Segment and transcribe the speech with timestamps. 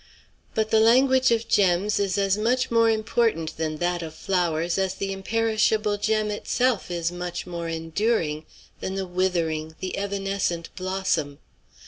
[0.55, 4.95] But the language of gems is as much more important than that of flowers as
[4.95, 6.89] the imperishable gem is itself
[7.45, 8.47] more enduring
[8.79, 11.37] than the withering, the evanescent blossom.